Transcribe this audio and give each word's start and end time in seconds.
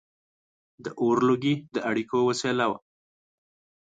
•د 0.83 0.85
اور 1.01 1.17
لوګي 1.27 1.53
د 1.73 1.75
اړیکو 1.89 2.17
وسیله 2.29 2.65
وه. 2.71 2.77